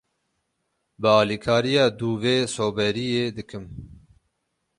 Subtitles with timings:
[1.01, 3.65] Bi alikariya dûvê soberiyê dikim.